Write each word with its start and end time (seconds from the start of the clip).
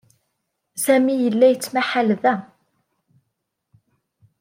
Sami 0.83 1.13
yella 1.23 1.47
yettmahal 1.49 2.09
da. 2.21 2.35